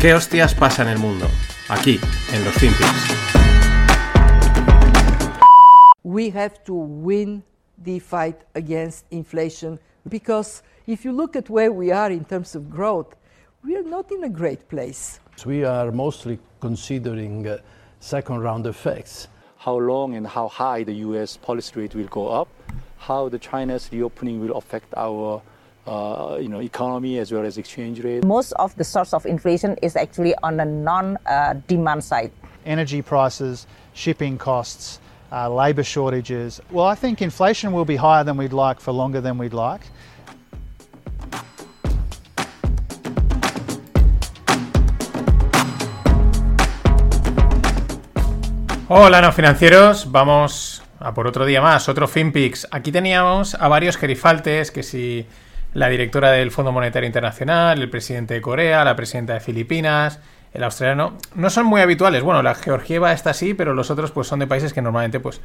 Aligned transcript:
¿Qué 0.00 0.14
hostias 0.14 0.54
pasa 0.54 0.80
en 0.80 0.88
el 0.88 0.98
mundo? 0.98 1.26
Aquí, 1.68 2.00
en 2.32 2.42
los 2.42 2.54
FinPix. 2.54 2.88
We 6.02 6.30
have 6.30 6.62
to 6.64 6.72
win 6.72 7.42
the 7.84 8.00
fight 8.00 8.38
against 8.54 9.04
inflation 9.10 9.78
because 10.08 10.62
if 10.86 11.04
you 11.04 11.12
look 11.12 11.36
at 11.36 11.50
where 11.50 11.70
we 11.70 11.92
are 11.92 12.10
in 12.10 12.24
terms 12.24 12.56
of 12.56 12.70
growth, 12.70 13.14
we 13.62 13.76
are 13.76 13.82
not 13.82 14.10
in 14.10 14.24
a 14.24 14.30
great 14.30 14.66
place. 14.70 15.20
We 15.44 15.66
are 15.66 15.92
mostly 15.92 16.38
considering 16.60 17.46
uh, 17.46 17.58
second 17.98 18.40
round 18.40 18.66
effects. 18.66 19.28
How 19.58 19.76
long 19.76 20.16
and 20.16 20.26
how 20.26 20.48
high 20.48 20.82
the 20.82 20.94
US 21.10 21.36
policy 21.36 21.78
rate 21.78 21.94
will 21.94 22.08
go 22.08 22.28
up, 22.28 22.48
how 22.96 23.28
the 23.28 23.38
China's 23.38 23.90
reopening 23.92 24.40
will 24.40 24.56
affect 24.56 24.94
our 24.96 25.42
uh, 25.86 26.38
you 26.40 26.48
know, 26.48 26.60
economy 26.60 27.18
as 27.18 27.32
well 27.32 27.44
as 27.44 27.58
exchange 27.58 28.02
rate. 28.02 28.24
Most 28.24 28.52
of 28.52 28.74
the 28.76 28.84
source 28.84 29.12
of 29.12 29.26
inflation 29.26 29.76
is 29.82 29.96
actually 29.96 30.34
on 30.42 30.56
the 30.56 30.64
non-demand 30.64 32.04
side. 32.04 32.32
Energy 32.66 33.02
prices, 33.02 33.66
shipping 33.94 34.38
costs, 34.38 35.00
uh, 35.32 35.48
labour 35.48 35.82
shortages. 35.82 36.60
Well, 36.70 36.86
I 36.86 36.94
think 36.94 37.22
inflation 37.22 37.72
will 37.72 37.84
be 37.84 37.96
higher 37.96 38.24
than 38.24 38.36
we'd 38.36 38.52
like 38.52 38.80
for 38.80 38.92
longer 38.92 39.20
than 39.20 39.38
we'd 39.38 39.54
like. 39.54 39.82
Hola, 48.92 49.20
no 49.20 49.30
financieros. 49.30 50.10
Vamos 50.10 50.82
a 50.98 51.14
por 51.14 51.28
otro 51.28 51.46
día 51.46 51.62
más, 51.62 51.88
otro 51.88 52.08
FinPix. 52.08 52.66
Aquí 52.72 52.90
teníamos 52.90 53.54
a 53.54 53.68
varios 53.68 53.96
gerifaltes 53.96 54.72
que 54.72 54.82
si 54.82 55.26
la 55.74 55.88
directora 55.88 56.32
del 56.32 56.50
Fondo 56.50 56.72
Monetario 56.72 57.06
Internacional, 57.06 57.80
el 57.80 57.90
presidente 57.90 58.34
de 58.34 58.40
Corea, 58.40 58.84
la 58.84 58.96
presidenta 58.96 59.34
de 59.34 59.40
Filipinas, 59.40 60.20
el 60.52 60.64
australiano, 60.64 61.16
no 61.34 61.50
son 61.50 61.66
muy 61.66 61.80
habituales. 61.80 62.22
Bueno, 62.22 62.42
la 62.42 62.54
georgieva 62.54 63.12
está 63.12 63.30
así, 63.30 63.54
pero 63.54 63.74
los 63.74 63.90
otros 63.90 64.10
pues 64.10 64.26
son 64.26 64.40
de 64.40 64.46
países 64.46 64.72
que 64.72 64.82
normalmente 64.82 65.20
pues 65.20 65.40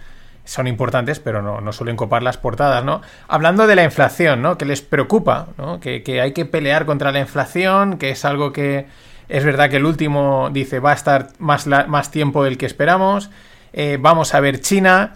son 0.45 0.67
importantes, 0.67 1.19
pero 1.19 1.41
no, 1.41 1.61
no 1.61 1.73
suelen 1.73 1.95
copar 1.95 2.23
las 2.23 2.37
portadas, 2.37 2.83
¿no? 2.83 3.01
Hablando 3.27 3.67
de 3.67 3.75
la 3.75 3.83
inflación, 3.83 4.41
¿no? 4.41 4.57
Que 4.57 4.65
les 4.65 4.81
preocupa, 4.81 5.47
¿no? 5.57 5.79
Que, 5.79 6.21
hay 6.21 6.31
que 6.33 6.45
pelear 6.45 6.85
contra 6.85 7.11
la 7.11 7.19
inflación, 7.19 7.97
que 7.97 8.11
es 8.11 8.25
algo 8.25 8.53
que 8.53 8.85
es 9.27 9.43
verdad 9.43 9.69
que 9.69 9.77
el 9.77 9.85
último 9.85 10.49
dice 10.51 10.79
va 10.79 10.91
a 10.91 10.95
estar 10.95 11.29
más, 11.39 11.67
más 11.67 12.11
tiempo 12.11 12.43
del 12.43 12.57
que 12.57 12.67
esperamos. 12.67 13.29
Eh, 13.73 13.97
vamos 13.99 14.33
a 14.33 14.39
ver 14.39 14.61
China. 14.61 15.15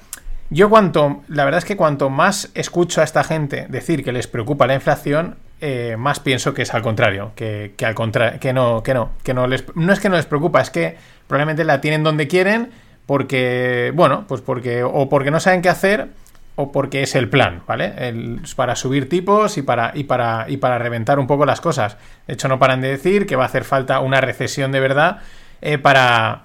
Yo 0.49 0.69
cuanto, 0.69 1.21
la 1.27 1.45
verdad 1.45 1.59
es 1.59 1.65
que 1.65 1.77
cuanto 1.77 2.09
más 2.09 2.49
escucho 2.55 3.01
a 3.01 3.03
esta 3.03 3.23
gente 3.23 3.67
decir 3.69 4.03
que 4.03 4.11
les 4.11 4.27
preocupa 4.27 4.65
la 4.65 4.73
inflación, 4.73 5.37
eh, 5.61 5.95
más 5.97 6.19
pienso 6.19 6.53
que 6.53 6.63
es 6.63 6.73
al 6.73 6.81
contrario, 6.81 7.33
que, 7.35 7.73
al 7.85 7.93
contrario, 7.93 8.39
que 8.39 8.51
no, 8.51 8.81
que 8.81 8.93
no, 8.93 9.11
que 9.23 9.33
no 9.33 9.45
les, 9.45 9.63
no 9.75 9.93
es 9.93 9.99
que 9.99 10.09
no 10.09 10.15
les 10.15 10.25
preocupa, 10.25 10.61
es 10.61 10.71
que 10.71 10.97
probablemente 11.27 11.63
la 11.65 11.81
tienen 11.81 12.03
donde 12.03 12.27
quieren, 12.27 12.71
porque, 13.05 13.91
bueno, 13.95 14.25
pues 14.27 14.41
porque, 14.41 14.83
o 14.83 15.07
porque 15.07 15.29
no 15.29 15.39
saben 15.39 15.61
qué 15.61 15.69
hacer, 15.69 16.09
o 16.55 16.71
porque 16.71 17.03
es 17.03 17.15
el 17.15 17.29
plan, 17.29 17.61
¿vale? 17.67 17.93
El, 17.97 18.41
para 18.55 18.75
subir 18.75 19.07
tipos 19.07 19.57
y 19.57 19.61
para, 19.61 19.91
y, 19.93 20.03
para, 20.03 20.45
y 20.49 20.57
para 20.57 20.77
reventar 20.77 21.17
un 21.19 21.27
poco 21.27 21.45
las 21.45 21.61
cosas. 21.61 21.97
De 22.27 22.33
hecho, 22.33 22.47
no 22.47 22.59
paran 22.59 22.81
de 22.81 22.89
decir 22.89 23.27
que 23.27 23.35
va 23.35 23.43
a 23.43 23.47
hacer 23.47 23.63
falta 23.63 23.99
una 23.99 24.19
recesión 24.19 24.71
de 24.71 24.79
verdad 24.79 25.19
eh, 25.61 25.77
para, 25.77 26.43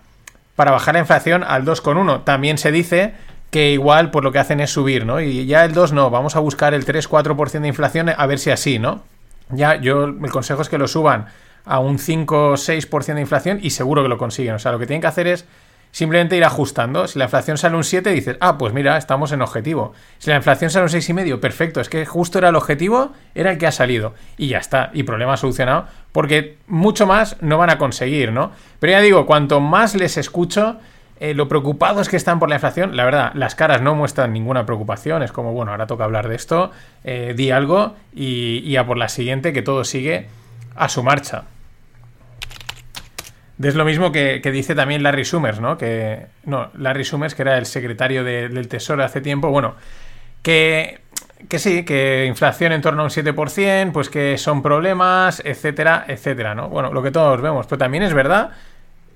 para 0.54 0.70
bajar 0.70 0.94
la 0.94 1.00
inflación 1.00 1.42
al 1.42 1.64
2,1. 1.64 2.22
También 2.22 2.58
se 2.58 2.70
dice 2.70 3.14
que 3.54 3.70
igual 3.70 4.10
por 4.10 4.24
lo 4.24 4.32
que 4.32 4.40
hacen 4.40 4.58
es 4.58 4.72
subir, 4.72 5.06
¿no? 5.06 5.20
Y 5.20 5.46
ya 5.46 5.64
el 5.64 5.74
2 5.74 5.92
no, 5.92 6.10
vamos 6.10 6.34
a 6.34 6.40
buscar 6.40 6.74
el 6.74 6.84
3-4% 6.84 7.60
de 7.60 7.68
inflación 7.68 8.08
a 8.08 8.26
ver 8.26 8.40
si 8.40 8.50
así, 8.50 8.80
¿no? 8.80 9.04
Ya 9.48 9.76
yo 9.76 10.06
el 10.06 10.30
consejo 10.32 10.60
es 10.60 10.68
que 10.68 10.76
lo 10.76 10.88
suban 10.88 11.26
a 11.64 11.78
un 11.78 11.98
5-6% 11.98 13.14
de 13.14 13.20
inflación 13.20 13.60
y 13.62 13.70
seguro 13.70 14.02
que 14.02 14.08
lo 14.08 14.18
consiguen. 14.18 14.56
O 14.56 14.58
sea, 14.58 14.72
lo 14.72 14.80
que 14.80 14.88
tienen 14.88 15.02
que 15.02 15.06
hacer 15.06 15.28
es 15.28 15.46
simplemente 15.92 16.36
ir 16.36 16.42
ajustando. 16.42 17.06
Si 17.06 17.16
la 17.16 17.26
inflación 17.26 17.56
sale 17.56 17.76
un 17.76 17.84
7, 17.84 18.10
dices, 18.10 18.38
ah, 18.40 18.58
pues 18.58 18.74
mira, 18.74 18.96
estamos 18.96 19.30
en 19.30 19.40
objetivo. 19.40 19.92
Si 20.18 20.30
la 20.30 20.36
inflación 20.36 20.72
sale 20.72 20.86
un 20.86 20.90
6,5, 20.90 21.38
perfecto, 21.38 21.80
es 21.80 21.88
que 21.88 22.04
justo 22.06 22.38
era 22.38 22.48
el 22.48 22.56
objetivo, 22.56 23.12
era 23.36 23.52
el 23.52 23.58
que 23.58 23.68
ha 23.68 23.72
salido. 23.72 24.14
Y 24.36 24.48
ya 24.48 24.58
está, 24.58 24.90
y 24.94 25.04
problema 25.04 25.36
solucionado, 25.36 25.86
porque 26.10 26.58
mucho 26.66 27.06
más 27.06 27.36
no 27.40 27.56
van 27.56 27.70
a 27.70 27.78
conseguir, 27.78 28.32
¿no? 28.32 28.50
Pero 28.80 28.94
ya 28.94 29.00
digo, 29.00 29.26
cuanto 29.26 29.60
más 29.60 29.94
les 29.94 30.16
escucho, 30.16 30.80
eh, 31.20 31.32
lo 31.32 31.48
preocupados 31.48 32.08
que 32.08 32.16
están 32.16 32.40
por 32.40 32.48
la 32.48 32.56
inflación, 32.56 32.96
la 32.96 33.04
verdad, 33.04 33.30
las 33.34 33.54
caras 33.54 33.80
no 33.80 33.94
muestran 33.94 34.32
ninguna 34.32 34.66
preocupación. 34.66 35.22
Es 35.22 35.30
como, 35.30 35.52
bueno, 35.52 35.70
ahora 35.70 35.86
toca 35.86 36.04
hablar 36.04 36.28
de 36.28 36.34
esto, 36.34 36.72
eh, 37.04 37.34
di 37.36 37.50
algo 37.50 37.94
y, 38.12 38.74
a 38.76 38.84
por 38.84 38.96
la 38.96 39.08
siguiente 39.08 39.52
que 39.52 39.62
todo 39.62 39.84
sigue 39.84 40.26
a 40.74 40.88
su 40.88 41.04
marcha. 41.04 41.44
Es 43.62 43.76
lo 43.76 43.84
mismo 43.84 44.10
que, 44.10 44.40
dice 44.52 44.74
también 44.74 45.04
Larry 45.04 45.24
Summers, 45.24 45.60
¿no? 45.60 45.78
Que, 45.78 46.26
no, 46.44 46.70
Larry 46.76 47.04
Summers, 47.04 47.36
que 47.36 47.42
era 47.42 47.58
el 47.58 47.66
secretario 47.66 48.24
del 48.24 48.66
Tesoro 48.66 49.04
hace 49.04 49.20
tiempo, 49.20 49.50
bueno, 49.50 49.76
que, 50.42 51.02
que 51.48 51.60
sí, 51.60 51.84
que 51.84 52.26
inflación 52.26 52.72
en 52.72 52.82
torno 52.82 53.02
a 53.02 53.04
un 53.04 53.10
7%, 53.10 53.92
pues 53.92 54.08
que 54.08 54.36
son 54.38 54.60
problemas, 54.60 55.40
etcétera, 55.44 56.04
etcétera, 56.08 56.56
¿no? 56.56 56.68
Bueno, 56.68 56.92
lo 56.92 57.04
que 57.04 57.12
todos 57.12 57.40
vemos, 57.40 57.66
pero 57.68 57.78
también 57.78 58.02
es 58.02 58.12
verdad 58.12 58.50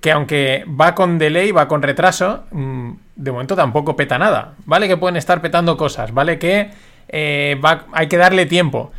que 0.00 0.12
aunque 0.12 0.64
va 0.68 0.94
con 0.94 1.18
delay, 1.18 1.50
va 1.52 1.68
con 1.68 1.82
retraso, 1.82 2.44
mm, 2.50 2.90
de 3.16 3.32
momento 3.32 3.56
tampoco 3.56 3.96
peta 3.96 4.18
nada. 4.18 4.54
Vale 4.64 4.88
que 4.88 4.96
pueden 4.96 5.16
estar 5.16 5.40
petando 5.40 5.76
cosas, 5.76 6.12
vale 6.12 6.38
que 6.38 6.70
eh, 7.08 7.60
hay 7.92 8.06
que 8.06 8.16
darle 8.16 8.46
tiempo, 8.46 8.92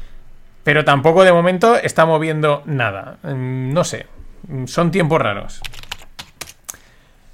pero 0.63 0.83
tampoco 0.83 1.23
de 1.23 1.31
momento 1.31 1.75
está 1.75 2.05
moviendo 2.05 2.63
nada. 2.65 3.17
Mm, 3.23 3.71
no 3.73 3.83
sé, 3.83 4.07
mm, 4.47 4.65
son 4.65 4.91
tiempos 4.91 5.21
raros. 5.21 5.61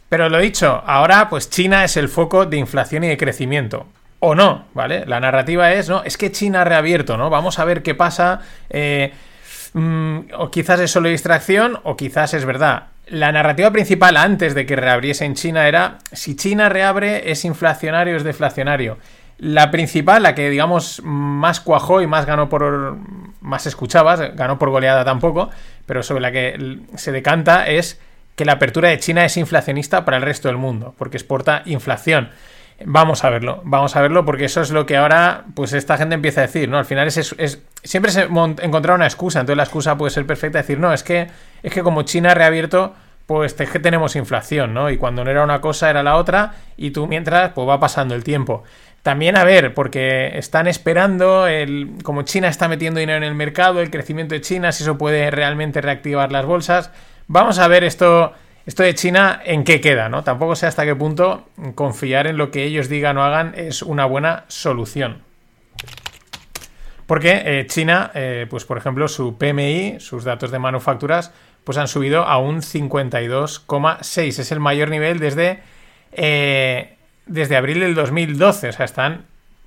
Pero 0.09 0.29
lo 0.29 0.37
dicho, 0.39 0.83
ahora 0.85 1.29
pues 1.29 1.49
China 1.49 1.83
es 1.83 1.97
el 1.97 2.09
foco 2.09 2.45
de 2.45 2.57
inflación 2.57 3.03
y 3.03 3.07
de 3.07 3.17
crecimiento. 3.17 3.87
O 4.19 4.35
no, 4.35 4.65
¿vale? 4.73 5.05
La 5.05 5.19
narrativa 5.19 5.73
es, 5.73 5.89
no, 5.89 6.03
es 6.03 6.17
que 6.17 6.31
China 6.31 6.61
ha 6.61 6.63
reabierto, 6.63 7.17
¿no? 7.17 7.29
Vamos 7.29 7.59
a 7.59 7.65
ver 7.65 7.83
qué 7.83 7.95
pasa. 7.95 8.41
Eh, 8.69 9.13
o 10.37 10.51
quizás 10.51 10.79
es 10.79 10.91
solo 10.91 11.09
distracción, 11.09 11.79
o 11.83 11.97
quizás 11.97 12.33
es 12.33 12.45
verdad 12.45 12.87
la 13.07 13.31
narrativa 13.31 13.71
principal 13.71 14.17
antes 14.17 14.55
de 14.55 14.65
que 14.65 14.75
reabriese 14.75 15.25
en 15.25 15.35
China 15.35 15.67
era 15.67 15.99
si 16.11 16.35
China 16.35 16.69
reabre 16.69 17.31
es 17.31 17.45
inflacionario, 17.45 18.15
es 18.15 18.23
deflacionario. 18.23 18.97
La 19.37 19.69
principal, 19.69 20.23
la 20.23 20.33
que 20.33 20.49
digamos 20.49 21.01
más 21.03 21.59
cuajó 21.59 22.01
y 22.01 22.07
más 22.07 22.25
ganó 22.25 22.47
por 22.47 22.97
más 23.41 23.67
escuchabas, 23.67 24.35
ganó 24.35 24.57
por 24.57 24.69
goleada 24.69 25.03
tampoco, 25.03 25.49
pero 25.85 26.03
sobre 26.03 26.21
la 26.21 26.31
que 26.31 26.79
se 26.95 27.11
decanta 27.11 27.67
es 27.67 27.99
que 28.35 28.45
la 28.45 28.53
apertura 28.53 28.89
de 28.89 28.99
China 28.99 29.25
es 29.25 29.37
inflacionista 29.37 30.05
para 30.05 30.17
el 30.17 30.23
resto 30.23 30.47
del 30.47 30.57
mundo, 30.57 30.95
porque 30.97 31.17
exporta 31.17 31.63
inflación. 31.65 32.29
Vamos 32.83 33.23
a 33.23 33.29
verlo, 33.29 33.61
vamos 33.63 33.95
a 33.95 34.01
verlo, 34.01 34.25
porque 34.25 34.45
eso 34.45 34.59
es 34.61 34.69
lo 34.69 34.85
que 34.85 34.97
ahora, 34.97 35.45
pues 35.55 35.71
esta 35.71 35.97
gente 35.97 36.15
empieza 36.15 36.41
a 36.41 36.47
decir, 36.47 36.67
¿no? 36.67 36.77
Al 36.77 36.83
final 36.85 37.07
es, 37.07 37.33
es 37.37 37.61
siempre 37.83 38.11
se 38.11 38.23
encontrar 38.23 38.95
una 38.95 39.05
excusa, 39.05 39.39
entonces 39.39 39.55
la 39.55 39.63
excusa 39.63 39.97
puede 39.97 40.11
ser 40.11 40.25
perfecta, 40.25 40.57
decir, 40.57 40.77
no, 40.77 40.91
es 40.91 41.01
que, 41.01 41.27
es 41.63 41.73
que 41.73 41.83
como 41.83 42.01
China 42.01 42.31
ha 42.31 42.33
reabierto, 42.33 42.93
pues 43.27 43.55
es 43.59 43.69
que 43.69 43.79
tenemos 43.79 44.17
inflación, 44.17 44.73
¿no? 44.73 44.89
Y 44.89 44.97
cuando 44.97 45.23
no 45.23 45.31
era 45.31 45.43
una 45.43 45.61
cosa 45.61 45.89
era 45.89 46.03
la 46.03 46.17
otra, 46.17 46.55
y 46.75 46.91
tú 46.91 47.07
mientras, 47.07 47.53
pues 47.53 47.67
va 47.67 47.79
pasando 47.79 48.13
el 48.13 48.25
tiempo. 48.25 48.63
También, 49.03 49.37
a 49.37 49.45
ver, 49.45 49.73
porque 49.73 50.37
están 50.37 50.67
esperando, 50.67 51.47
el, 51.47 51.91
como 52.03 52.23
China 52.23 52.49
está 52.49 52.67
metiendo 52.67 52.99
dinero 52.99 53.17
en 53.17 53.23
el 53.23 53.35
mercado, 53.35 53.79
el 53.79 53.91
crecimiento 53.91 54.35
de 54.35 54.41
China, 54.41 54.71
si 54.73 54.83
eso 54.83 54.97
puede 54.97 55.31
realmente 55.31 55.79
reactivar 55.79 56.31
las 56.31 56.45
bolsas. 56.45 56.91
Vamos 57.27 57.57
a 57.59 57.67
ver 57.67 57.83
esto 57.83 58.33
esto 58.65 58.83
de 58.83 58.95
China, 58.95 59.41
¿en 59.45 59.63
qué 59.63 59.79
queda? 59.79 60.09
¿no? 60.09 60.23
Tampoco 60.23 60.55
sé 60.55 60.65
hasta 60.65 60.85
qué 60.85 60.95
punto 60.95 61.47
confiar 61.75 62.27
en 62.27 62.37
lo 62.37 62.49
que 62.51 62.63
ellos 62.63 62.89
digan 62.89 63.17
o 63.17 63.23
hagan 63.23 63.53
es 63.55 63.81
una 63.81 64.05
buena 64.05 64.45
solución. 64.47 65.21
Porque 67.05 67.43
eh, 67.45 67.67
China, 67.67 68.11
eh, 68.15 68.47
pues 68.49 68.65
por 68.65 68.77
ejemplo, 68.77 69.07
su 69.07 69.37
PMI, 69.37 69.99
sus 69.99 70.23
datos 70.23 70.49
de 70.49 70.57
manufacturas, 70.57 71.31
pues 71.63 71.77
han 71.77 71.87
subido 71.87 72.23
a 72.23 72.37
un 72.37 72.61
52,6. 72.61 74.39
Es 74.39 74.51
el 74.51 74.59
mayor 74.59 74.89
nivel 74.89 75.19
desde, 75.19 75.59
eh, 76.11 76.97
desde 77.27 77.57
abril 77.57 77.81
del 77.81 77.93
2012. 77.93 78.69
O 78.69 78.71
sea, 78.71 78.85
están 78.85 79.25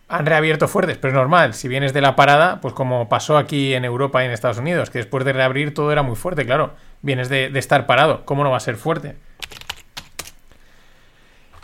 han 0.08 0.24
reabierto 0.24 0.68
fuertes, 0.68 0.96
pero 0.96 1.12
es 1.12 1.14
normal. 1.14 1.54
Si 1.54 1.68
vienes 1.68 1.92
de 1.92 2.00
la 2.00 2.16
parada, 2.16 2.60
pues 2.60 2.72
como 2.72 3.08
pasó 3.08 3.36
aquí 3.36 3.74
en 3.74 3.84
Europa 3.84 4.22
y 4.22 4.26
en 4.26 4.32
Estados 4.32 4.58
Unidos, 4.58 4.90
que 4.90 4.98
después 4.98 5.24
de 5.24 5.34
reabrir 5.34 5.74
todo 5.74 5.92
era 5.92 6.02
muy 6.02 6.16
fuerte, 6.16 6.46
claro. 6.46 6.72
Vienes 7.02 7.28
de, 7.28 7.46
estar 7.58 7.86
parado, 7.86 8.24
¿cómo 8.24 8.44
no 8.44 8.50
va 8.50 8.56
a 8.56 8.60
ser 8.60 8.76
fuerte? 8.76 9.14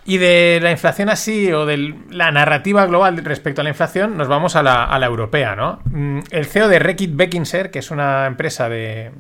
Y 0.07 0.19
de 0.19 0.61
la 0.63 0.71
inflación 0.71 1.09
así, 1.09 1.51
o 1.53 1.65
de 1.65 1.95
la 2.11 2.31
narrativa 2.31 2.85
global 2.87 3.17
respecto 3.25 3.63
a 3.63 3.65
la 3.65 3.71
inflación, 3.71 4.19
nos 4.19 4.29
vamos 4.29 4.55
a 4.55 4.63
la, 4.63 5.07
europea, 5.07 5.57
¿no? 5.57 5.81
Mm, 5.87 6.21
el 6.31 6.45
CEO 6.45 6.69
de 6.69 6.79
Reckitt 6.79 7.17
Beckinser, 7.17 7.71
que 7.71 7.79
es 7.79 7.91
una 7.91 8.27
empresa 8.27 8.69
de, 8.69 9.13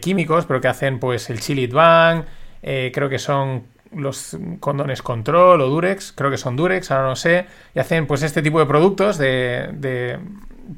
químicos, 0.00 0.46
pero 0.46 0.60
que 0.60 0.68
hacen 0.68 0.98
pues 0.98 1.30
el 1.30 1.40
Chilit 1.40 1.72
Bank, 1.72 2.26
eh, 2.62 2.90
creo 2.92 3.08
que 3.08 3.18
son 3.18 3.64
los 3.94 4.36
condones 4.60 5.02
Control 5.02 5.60
o 5.60 5.68
Durex, 5.68 6.12
creo 6.12 6.30
que 6.30 6.38
son 6.38 6.56
Durex, 6.56 6.90
ahora 6.90 7.08
no 7.08 7.16
sé, 7.16 7.46
y 7.74 7.78
hacen 7.78 8.06
pues 8.06 8.22
este 8.22 8.42
tipo 8.42 8.58
de 8.58 8.66
productos 8.66 9.18
de, 9.18 10.18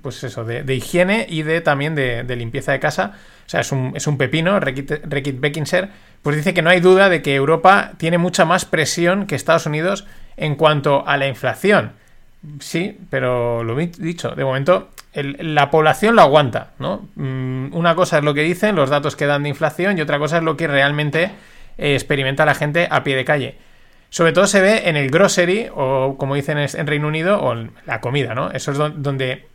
pues 0.02 0.22
eso, 0.24 0.44
de, 0.44 0.62
de 0.62 0.74
higiene 0.74 1.26
y 1.28 1.42
de 1.42 1.60
también 1.60 1.94
de, 1.94 2.24
de, 2.24 2.36
limpieza 2.36 2.72
de 2.72 2.80
casa. 2.80 3.14
O 3.46 3.48
sea, 3.48 3.60
es 3.60 3.72
un, 3.72 3.92
es 3.94 4.06
un 4.06 4.16
pepino, 4.16 4.58
Rekit 4.60 5.40
Beckinser, 5.40 5.90
pues 6.22 6.36
dice 6.36 6.54
que 6.54 6.62
no 6.62 6.70
hay 6.70 6.80
duda 6.80 7.08
de 7.08 7.22
que 7.22 7.34
Europa 7.34 7.92
tiene 7.98 8.18
mucha 8.18 8.44
más 8.44 8.64
presión 8.64 9.26
que 9.26 9.34
Estados 9.34 9.66
Unidos 9.66 10.06
en 10.36 10.56
cuanto 10.56 11.06
a 11.06 11.16
la 11.16 11.28
inflación. 11.28 11.92
Sí, 12.60 12.98
pero 13.10 13.64
lo 13.64 13.78
he 13.78 13.86
dicho, 13.86 14.30
de 14.30 14.44
momento 14.44 14.90
la 15.14 15.70
población 15.70 16.16
lo 16.16 16.22
aguanta, 16.22 16.72
¿no? 16.78 17.08
Mm, 17.14 17.74
una 17.74 17.94
cosa 17.94 18.18
es 18.18 18.24
lo 18.24 18.34
que 18.34 18.42
dicen 18.42 18.74
los 18.74 18.90
datos 18.90 19.16
que 19.16 19.26
dan 19.26 19.44
de 19.44 19.48
inflación 19.48 19.96
y 19.96 20.00
otra 20.00 20.18
cosa 20.18 20.38
es 20.38 20.42
lo 20.42 20.56
que 20.56 20.66
realmente 20.66 21.30
eh, 21.78 21.94
experimenta 21.94 22.44
la 22.44 22.54
gente 22.54 22.88
a 22.90 23.04
pie 23.04 23.16
de 23.16 23.24
calle. 23.24 23.58
Sobre 24.10 24.32
todo 24.32 24.46
se 24.46 24.60
ve 24.60 24.88
en 24.88 24.96
el 24.96 25.10
grocery 25.10 25.68
o 25.74 26.16
como 26.18 26.34
dicen 26.34 26.58
en 26.58 26.86
Reino 26.86 27.08
Unido 27.08 27.40
o 27.40 27.52
en 27.52 27.72
la 27.86 28.00
comida, 28.00 28.34
¿no? 28.34 28.50
Eso 28.50 28.72
es 28.72 28.78
donde 28.78 29.46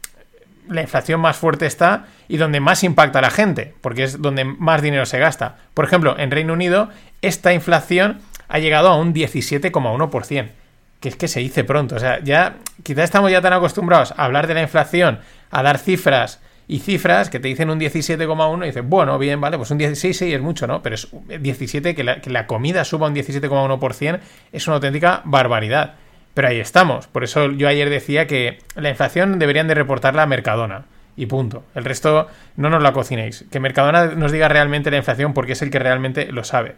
la 0.69 0.81
inflación 0.81 1.19
más 1.19 1.37
fuerte 1.37 1.65
está 1.65 2.05
y 2.27 2.37
donde 2.37 2.59
más 2.59 2.83
impacta 2.83 3.19
a 3.19 3.21
la 3.21 3.31
gente, 3.31 3.73
porque 3.81 4.03
es 4.03 4.21
donde 4.21 4.45
más 4.45 4.81
dinero 4.81 5.05
se 5.05 5.19
gasta. 5.19 5.57
Por 5.73 5.85
ejemplo, 5.85 6.15
en 6.17 6.31
Reino 6.31 6.53
Unido 6.53 6.89
esta 7.21 7.53
inflación 7.53 8.21
ha 8.47 8.59
llegado 8.59 8.89
a 8.89 8.97
un 8.97 9.13
17,1%, 9.13 10.49
que 10.99 11.09
es 11.09 11.15
que 11.15 11.27
se 11.27 11.39
dice 11.39 11.63
pronto. 11.63 11.95
O 11.95 11.99
sea, 11.99 12.19
ya 12.23 12.57
quizás 12.83 13.05
estamos 13.05 13.31
ya 13.31 13.41
tan 13.41 13.53
acostumbrados 13.53 14.13
a 14.17 14.25
hablar 14.25 14.47
de 14.47 14.55
la 14.55 14.61
inflación, 14.61 15.19
a 15.51 15.63
dar 15.63 15.77
cifras 15.77 16.39
y 16.67 16.79
cifras 16.79 17.29
que 17.29 17.39
te 17.39 17.47
dicen 17.47 17.69
un 17.69 17.79
17,1 17.79 18.63
y 18.63 18.67
dices, 18.67 18.83
bueno, 18.85 19.17
bien, 19.17 19.41
vale, 19.41 19.57
pues 19.57 19.71
un 19.71 19.79
16 19.79 20.17
sí 20.17 20.33
es 20.33 20.41
mucho, 20.41 20.67
¿no? 20.67 20.83
Pero 20.83 20.95
es 20.95 21.07
17, 21.39 21.95
que 21.95 22.03
la, 22.03 22.21
que 22.21 22.29
la 22.29 22.45
comida 22.45 22.85
suba 22.85 23.07
un 23.07 23.15
17,1% 23.15 24.19
es 24.51 24.67
una 24.67 24.75
auténtica 24.75 25.21
barbaridad. 25.25 25.95
Pero 26.33 26.47
ahí 26.47 26.59
estamos. 26.59 27.07
Por 27.07 27.23
eso 27.23 27.51
yo 27.51 27.67
ayer 27.67 27.89
decía 27.89 28.27
que 28.27 28.59
la 28.75 28.89
inflación 28.89 29.39
deberían 29.39 29.67
de 29.67 29.75
reportarla 29.75 30.23
a 30.23 30.27
Mercadona. 30.27 30.85
Y 31.15 31.25
punto. 31.25 31.65
El 31.75 31.83
resto 31.83 32.27
no 32.55 32.69
nos 32.69 32.81
la 32.81 32.93
cocinéis. 32.93 33.45
Que 33.51 33.59
Mercadona 33.59 34.05
nos 34.15 34.31
diga 34.31 34.47
realmente 34.47 34.89
la 34.89 34.97
inflación 34.97 35.33
porque 35.33 35.51
es 35.51 35.61
el 35.61 35.69
que 35.69 35.79
realmente 35.79 36.31
lo 36.31 36.45
sabe. 36.45 36.75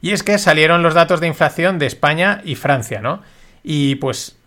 Y 0.00 0.12
es 0.12 0.22
que 0.22 0.38
salieron 0.38 0.82
los 0.82 0.94
datos 0.94 1.20
de 1.20 1.26
inflación 1.26 1.78
de 1.78 1.86
España 1.86 2.40
y 2.44 2.54
Francia, 2.54 3.00
¿no? 3.00 3.22
Y 3.64 3.96
pues 3.96 4.38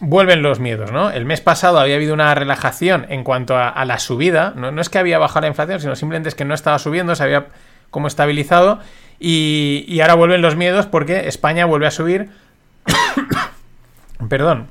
vuelven 0.00 0.42
los 0.42 0.60
miedos, 0.60 0.92
¿no? 0.92 1.10
El 1.10 1.24
mes 1.24 1.40
pasado 1.40 1.80
había 1.80 1.96
habido 1.96 2.14
una 2.14 2.32
relajación 2.34 3.06
en 3.08 3.24
cuanto 3.24 3.56
a, 3.56 3.84
la 3.84 3.98
subida. 3.98 4.52
No, 4.54 4.70
no, 4.70 4.80
es 4.80 4.88
que 4.88 4.98
había 4.98 5.18
bajado 5.18 5.40
la 5.40 5.48
inflación, 5.48 5.80
sino 5.80 5.96
simplemente 5.96 6.28
es 6.28 6.36
que 6.36 6.44
no 6.44 6.54
estaba 6.54 6.78
subiendo, 6.78 7.16
se 7.16 7.24
había 7.24 7.46
como 7.90 8.06
estabilizado. 8.06 8.78
Y, 9.18 9.84
y 9.88 10.00
ahora 10.00 10.14
vuelven 10.14 10.42
los 10.42 10.54
miedos 10.54 10.86
porque 10.86 11.26
España 11.26 11.64
vuelve 11.64 11.88
a 11.88 11.90
subir 11.90 12.30
perdón, 14.28 14.68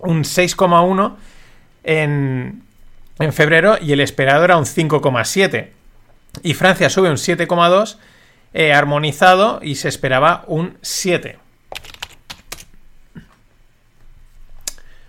un 0.00 0.24
6,1 0.24 1.16
en, 1.84 2.62
en 3.18 3.32
febrero 3.32 3.76
y 3.80 3.92
el 3.92 4.00
esperado 4.00 4.44
era 4.44 4.56
un 4.56 4.64
5,7. 4.64 5.70
Y 6.42 6.54
Francia 6.54 6.90
sube 6.90 7.10
un 7.10 7.16
7,2 7.16 7.96
eh, 8.52 8.72
armonizado 8.72 9.60
y 9.62 9.76
se 9.76 9.88
esperaba 9.88 10.44
un 10.46 10.78
7. 10.82 11.38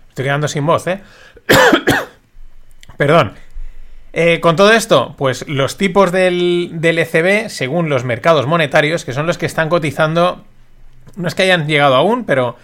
Estoy 0.08 0.24
quedando 0.24 0.48
sin 0.48 0.64
voz, 0.64 0.86
¿eh? 0.86 1.02
Perdón. 2.96 3.34
Eh, 4.14 4.40
con 4.40 4.56
todo 4.56 4.72
esto, 4.72 5.14
pues 5.18 5.46
los 5.46 5.76
tipos 5.76 6.10
del, 6.10 6.70
del 6.72 6.98
ECB, 6.98 7.50
según 7.50 7.90
los 7.90 8.04
mercados 8.04 8.46
monetarios, 8.46 9.04
que 9.04 9.12
son 9.12 9.26
los 9.26 9.36
que 9.36 9.44
están 9.44 9.68
cotizando 9.68 10.42
no 11.14 11.28
es 11.28 11.34
que 11.34 11.44
hayan 11.44 11.66
llegado 11.66 11.94
aún, 11.94 12.24
pero 12.24 12.56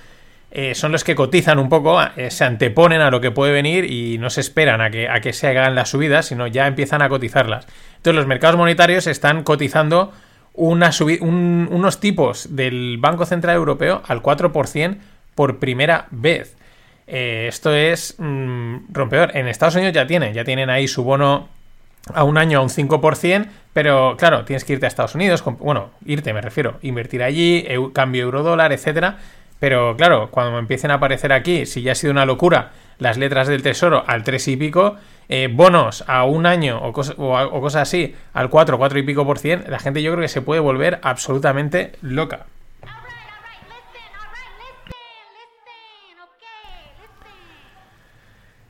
eh, 0.50 0.74
son 0.74 0.92
los 0.92 1.04
que 1.04 1.14
cotizan 1.14 1.58
un 1.58 1.68
poco, 1.68 1.98
eh, 2.16 2.30
se 2.30 2.44
anteponen 2.44 3.00
a 3.00 3.10
lo 3.10 3.20
que 3.20 3.30
puede 3.30 3.52
venir 3.52 3.90
y 3.90 4.18
no 4.18 4.28
se 4.28 4.42
esperan 4.42 4.80
a 4.80 4.90
que, 4.90 5.08
a 5.08 5.20
que 5.20 5.32
se 5.32 5.46
hagan 5.46 5.74
las 5.74 5.88
subidas, 5.88 6.26
sino 6.26 6.46
ya 6.46 6.66
empiezan 6.66 7.00
a 7.00 7.08
cotizarlas. 7.08 7.66
Entonces 7.96 8.16
los 8.16 8.26
mercados 8.26 8.56
monetarios 8.56 9.06
están 9.06 9.44
cotizando 9.44 10.12
una 10.54 10.90
unos 11.20 12.00
tipos 12.00 12.54
del 12.54 12.98
Banco 12.98 13.24
Central 13.24 13.56
Europeo 13.56 14.02
al 14.06 14.22
4% 14.22 14.98
por 15.34 15.58
primera 15.58 16.06
vez. 16.10 16.56
Eh, 17.06 17.46
esto 17.48 17.74
es 17.74 18.16
mm, 18.18 18.92
rompedor. 18.92 19.36
En 19.36 19.48
Estados 19.48 19.76
Unidos 19.76 19.94
ya 19.94 20.06
tienen, 20.06 20.34
ya 20.34 20.44
tienen 20.44 20.68
ahí 20.68 20.86
su 20.86 21.02
bono 21.02 21.48
a 22.12 22.24
un 22.24 22.38
año 22.38 22.58
a 22.58 22.62
un 22.62 22.68
5%, 22.68 23.48
pero 23.72 24.16
claro, 24.16 24.44
tienes 24.44 24.64
que 24.64 24.74
irte 24.74 24.86
a 24.86 24.88
Estados 24.88 25.14
Unidos, 25.14 25.42
bueno, 25.60 25.90
irte 26.04 26.32
me 26.32 26.40
refiero, 26.40 26.78
invertir 26.82 27.22
allí, 27.22 27.66
cambio 27.92 28.22
euro-dólar, 28.24 28.72
etcétera. 28.72 29.18
Pero 29.62 29.96
claro, 29.96 30.28
cuando 30.32 30.50
me 30.50 30.58
empiecen 30.58 30.90
a 30.90 30.94
aparecer 30.94 31.32
aquí, 31.32 31.66
si 31.66 31.82
ya 31.82 31.92
ha 31.92 31.94
sido 31.94 32.10
una 32.10 32.26
locura, 32.26 32.72
las 32.98 33.16
letras 33.16 33.46
del 33.46 33.62
tesoro 33.62 34.02
al 34.08 34.24
3 34.24 34.48
y 34.48 34.56
pico, 34.56 34.96
eh, 35.28 35.48
bonos 35.52 36.02
a 36.08 36.24
un 36.24 36.46
año 36.46 36.80
o, 36.82 36.92
cosas 36.92 37.76
así 37.76 38.16
al 38.32 38.50
4, 38.50 38.76
4 38.76 38.98
y 38.98 39.02
pico 39.04 39.24
por 39.24 39.38
cien, 39.38 39.64
la 39.68 39.78
gente 39.78 40.02
yo 40.02 40.10
creo 40.10 40.22
que 40.22 40.28
se 40.28 40.42
puede 40.42 40.60
volver 40.60 40.98
absolutamente 41.02 41.92
loca. 42.02 42.46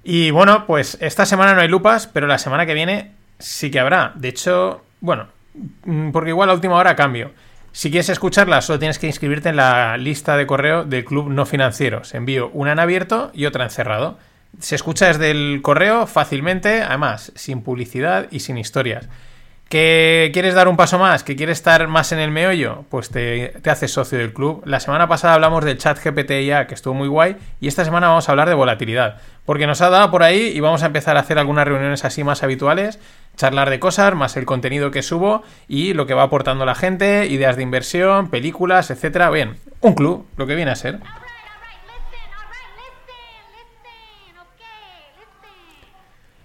Y 0.05 0.31
bueno, 0.31 0.67
pues 0.67 0.99
esta 1.01 1.25
semana 1.25 1.55
no 1.55 1.63
hay 1.63 1.69
lupas, 1.69 2.07
pero 2.07 2.27
la 2.27 2.37
semana 2.37 2.67
que 2.67 2.75
viene 2.75 3.13
sí 3.43 3.71
que 3.71 3.81
habrá. 3.81 4.13
De 4.15 4.29
hecho, 4.29 4.83
bueno, 5.01 5.29
mm, 5.85 6.11
porque 6.11 6.31
igual 6.31 6.51
a 6.51 6.55
última 6.55 6.77
hora 6.77 6.97
cambio. 6.97 7.33
Si 7.73 7.91
quieres 7.91 8.11
escucharla, 8.11 8.61
solo 8.61 8.79
tienes 8.79 8.99
que 8.99 9.07
inscribirte 9.07 9.49
en 9.49 9.57
la 9.57 9.97
lista 9.97 10.37
de 10.37 10.47
correo 10.47 10.85
del 10.85 11.05
Club 11.05 11.31
No 11.31 11.47
Financiero. 11.47 12.05
Se 12.05 12.19
envío 12.19 12.51
una 12.53 12.73
en 12.73 12.79
abierto 12.79 13.31
y 13.35 13.47
otra 13.47 13.65
en 13.65 13.71
cerrado. 13.71 14.19
Se 14.61 14.75
escucha 14.75 15.07
desde 15.07 15.31
el 15.31 15.61
correo 15.63 16.07
fácilmente, 16.07 16.83
además, 16.83 17.33
sin 17.35 17.63
publicidad 17.63 18.29
y 18.31 18.41
sin 18.41 18.59
historias. 18.59 19.09
¿Que 19.73 20.29
quieres 20.35 20.55
dar 20.55 20.69
un 20.69 20.77
paso 20.77 20.99
más? 20.99 21.25
¿Que 21.25 21.35
quieres 21.35 21.57
estar 21.57 21.89
más 21.89 22.13
en 22.13 22.19
el 22.19 22.31
meollo? 22.31 22.85
Pues 22.91 23.09
te, 23.09 23.55
te, 23.63 23.71
haces 23.71 23.91
socio 23.91 24.19
del 24.19 24.35
club. 24.35 24.63
La 24.67 24.81
semana 24.81 25.09
pasada 25.09 25.33
hablamos 25.33 25.65
del 25.65 25.79
chat 25.79 25.99
GPT 25.99 26.45
ya, 26.45 26.67
que 26.67 26.75
estuvo 26.75 26.93
muy 26.93 27.09
guay, 27.09 27.39
y 27.59 27.69
esta 27.69 27.83
semana 27.83 28.09
vamos 28.09 28.29
a 28.29 28.33
hablar 28.33 28.51
de 28.51 28.55
volatilidad. 28.55 29.23
Porque 29.47 29.67
nos 29.67 29.81
ha 29.81 29.89
dado 29.89 30.11
por 30.11 30.25
ahí 30.25 30.53
y 30.55 30.61
vamos 30.61 30.83
a 30.83 30.87
empezar 30.87 31.17
a 31.17 31.21
hacer 31.21 31.39
algunas 31.39 31.67
reuniones 31.67 32.05
así 32.05 32.23
más 32.23 32.43
habituales, 32.43 32.99
charlar 33.37 33.71
de 33.71 33.81
cosas, 33.81 34.15
más 34.15 34.37
el 34.37 34.45
contenido 34.45 34.91
que 34.91 35.03
subo 35.03 35.43
y 35.69 35.95
lo 35.95 36.07
que 36.07 36.15
va 36.15 36.25
aportando 36.25 36.65
la 36.65 36.75
gente, 36.75 37.27
ideas 37.27 37.57
de 37.57 37.63
inversión, 37.63 38.29
películas, 38.29 38.91
etcétera. 38.91 39.31
Bien, 39.31 39.57
un 39.81 39.95
club, 39.95 40.27
lo 40.37 40.47
que 40.47 40.55
viene 40.55 40.71
a 40.71 40.77
ser. 40.77 41.01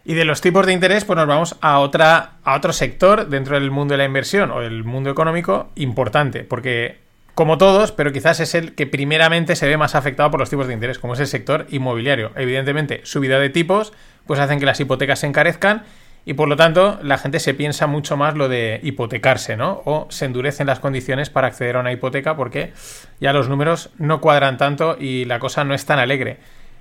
Y 0.07 0.13
de 0.13 0.23
los 0.23 0.39
tipos 0.39 0.65
de 0.65 0.71
interés, 0.71 1.03
pues 1.03 1.17
nos 1.17 1.27
vamos 1.27 1.57
a, 1.59 1.79
otra, 1.79 2.37
a 2.45 2.55
otro 2.55 2.71
sector 2.71 3.27
dentro 3.27 3.59
del 3.59 3.71
mundo 3.71 3.93
de 3.93 3.97
la 3.97 4.05
inversión 4.05 4.51
o 4.51 4.61
del 4.61 4.85
mundo 4.85 5.09
económico 5.09 5.69
importante, 5.75 6.45
porque 6.45 6.99
como 7.35 7.57
todos, 7.57 7.91
pero 7.91 8.13
quizás 8.13 8.39
es 8.39 8.55
el 8.55 8.73
que 8.73 8.87
primeramente 8.87 9.57
se 9.57 9.67
ve 9.67 9.75
más 9.75 9.95
afectado 9.95 10.31
por 10.31 10.39
los 10.39 10.49
tipos 10.49 10.65
de 10.65 10.73
interés, 10.73 10.97
como 10.97 11.13
es 11.13 11.19
el 11.19 11.27
sector 11.27 11.67
inmobiliario. 11.69 12.31
Evidentemente, 12.37 13.01
subida 13.03 13.37
de 13.37 13.49
tipos, 13.49 13.91
pues 14.25 14.39
hacen 14.39 14.59
que 14.59 14.65
las 14.65 14.79
hipotecas 14.79 15.19
se 15.19 15.27
encarezcan 15.27 15.83
y 16.27 16.33
por 16.33 16.49
lo 16.49 16.57
tanto 16.57 16.99
la 17.03 17.17
gente 17.17 17.39
se 17.39 17.53
piensa 17.53 17.87
mucho 17.87 18.17
más 18.17 18.35
lo 18.35 18.49
de 18.49 18.81
hipotecarse, 18.83 19.55
¿no? 19.55 19.81
O 19.85 20.07
se 20.09 20.25
endurecen 20.25 20.67
las 20.67 20.79
condiciones 20.79 21.29
para 21.29 21.47
acceder 21.47 21.77
a 21.77 21.79
una 21.79 21.93
hipoteca 21.93 22.35
porque 22.35 22.73
ya 23.21 23.31
los 23.31 23.47
números 23.47 23.91
no 23.97 24.19
cuadran 24.19 24.57
tanto 24.57 24.97
y 24.99 25.23
la 25.23 25.39
cosa 25.39 25.63
no 25.63 25.73
es 25.73 25.85
tan 25.85 25.99
alegre. 25.99 26.39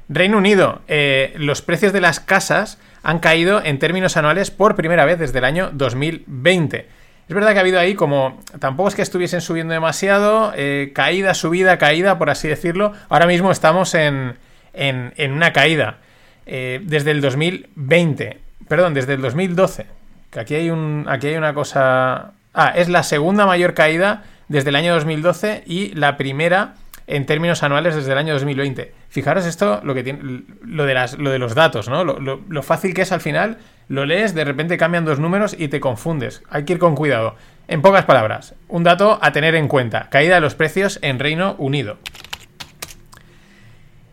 Reino 0.08 0.38
Unido, 0.38 0.82
eh, 0.88 1.32
los 1.36 1.62
precios 1.62 1.92
de 1.92 2.00
las 2.00 2.18
casas 2.18 2.80
han 3.04 3.20
caído 3.20 3.62
en 3.64 3.78
términos 3.78 4.16
anuales 4.16 4.50
por 4.50 4.74
primera 4.74 5.04
vez 5.04 5.20
desde 5.20 5.38
el 5.38 5.44
año 5.44 5.70
2020. 5.72 6.88
Es 7.28 7.34
verdad 7.34 7.52
que 7.52 7.58
ha 7.58 7.60
habido 7.60 7.78
ahí 7.78 7.94
como, 7.94 8.40
tampoco 8.58 8.88
es 8.88 8.96
que 8.96 9.02
estuviesen 9.02 9.40
subiendo 9.40 9.74
demasiado, 9.74 10.54
eh, 10.56 10.90
caída, 10.92 11.34
subida, 11.34 11.78
caída, 11.78 12.18
por 12.18 12.30
así 12.30 12.48
decirlo. 12.48 12.94
Ahora 13.08 13.28
mismo 13.28 13.52
estamos 13.52 13.94
en, 13.94 14.38
en, 14.74 15.32
una 15.32 15.52
caída 15.52 15.98
eh, 16.46 16.80
desde 16.82 17.12
el 17.12 17.20
2020, 17.20 18.45
perdón, 18.68 18.94
desde 18.94 19.14
el 19.14 19.22
2012. 19.22 19.86
Que 20.30 20.40
aquí 20.40 20.54
hay, 20.54 20.70
un, 20.70 21.06
aquí 21.08 21.28
hay 21.28 21.36
una 21.36 21.54
cosa... 21.54 22.32
Ah, 22.54 22.72
es 22.74 22.88
la 22.88 23.02
segunda 23.02 23.46
mayor 23.46 23.74
caída 23.74 24.24
desde 24.48 24.70
el 24.70 24.76
año 24.76 24.94
2012 24.94 25.64
y 25.66 25.94
la 25.94 26.16
primera 26.16 26.74
en 27.06 27.26
términos 27.26 27.62
anuales 27.62 27.94
desde 27.94 28.12
el 28.12 28.18
año 28.18 28.32
2020. 28.34 28.92
Fijaros 29.08 29.46
esto, 29.46 29.80
lo 29.84 29.94
que 29.94 30.02
tiene, 30.02 30.42
lo 30.62 30.84
de, 30.84 30.94
las, 30.94 31.18
lo 31.18 31.30
de 31.30 31.38
los 31.38 31.54
datos, 31.54 31.88
¿no? 31.88 32.04
Lo, 32.04 32.62
fácil 32.62 32.94
que 32.94 33.02
es 33.02 33.12
al 33.12 33.20
final, 33.20 33.58
lo 33.88 34.04
lees, 34.04 34.34
de 34.34 34.44
repente 34.44 34.76
cambian 34.76 35.04
dos 35.04 35.20
números 35.20 35.54
y 35.56 35.68
te 35.68 35.80
confundes. 35.80 36.42
Hay 36.50 36.64
que 36.64 36.74
ir 36.74 36.78
con 36.78 36.94
cuidado. 36.94 37.36
En 37.68 37.82
pocas 37.82 38.04
palabras, 38.04 38.54
un 38.68 38.84
dato 38.84 39.18
a 39.22 39.32
tener 39.32 39.54
en 39.54 39.68
cuenta, 39.68 40.08
caída 40.10 40.36
de 40.36 40.40
los 40.40 40.54
precios 40.54 40.98
en 41.02 41.18
Reino 41.18 41.54
Unido. 41.58 41.98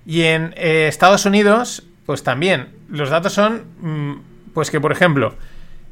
Y 0.05 0.24
en 0.24 0.53
eh, 0.57 0.88
Estados 0.88 1.25
Unidos, 1.25 1.83
pues 2.05 2.24
también, 2.24 2.69
los 2.89 3.10
datos 3.10 3.33
son, 3.33 3.63
mm, 3.79 4.13
pues 4.53 4.69
que 4.72 4.79
por 4.81 4.91
ejemplo, 4.91 5.36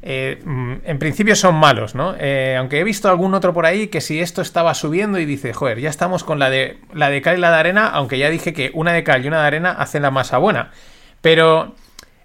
eh, 0.02 0.40
mm, 0.44 0.74
en 0.84 0.98
principio 0.98 1.36
son 1.36 1.54
malos, 1.54 1.94
¿no? 1.94 2.14
Eh, 2.18 2.56
aunque 2.58 2.80
he 2.80 2.84
visto 2.84 3.08
algún 3.08 3.34
otro 3.34 3.52
por 3.54 3.66
ahí 3.66 3.88
que 3.88 4.00
si 4.00 4.20
esto 4.20 4.42
estaba 4.42 4.74
subiendo 4.74 5.18
y 5.18 5.24
dice, 5.26 5.52
joder, 5.52 5.78
ya 5.80 5.90
estamos 5.90 6.24
con 6.24 6.38
la 6.38 6.50
de, 6.50 6.78
la 6.92 7.08
de 7.10 7.22
cal 7.22 7.36
y 7.38 7.40
la 7.40 7.50
de 7.50 7.56
arena, 7.58 7.88
aunque 7.88 8.18
ya 8.18 8.28
dije 8.30 8.52
que 8.52 8.70
una 8.74 8.92
de 8.92 9.04
cal 9.04 9.24
y 9.24 9.28
una 9.28 9.40
de 9.42 9.46
arena 9.46 9.70
hacen 9.72 10.02
la 10.02 10.10
masa 10.10 10.38
buena. 10.38 10.70
Pero 11.20 11.74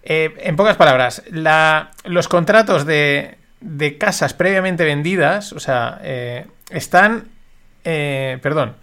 Eh, 0.09 0.33
en 0.39 0.55
pocas 0.55 0.77
palabras, 0.77 1.21
la- 1.31 1.91
los 2.05 2.29
contratos 2.29 2.85
de, 2.85 3.35
de 3.59 3.97
casas 3.97 4.33
previamente 4.33 4.85
vendidas, 4.85 5.51
o 5.51 5.59
sea, 5.59 5.99
están... 6.69 7.27
perdón. 7.83 8.75